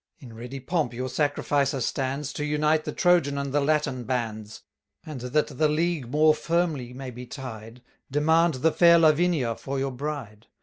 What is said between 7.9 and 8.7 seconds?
Demand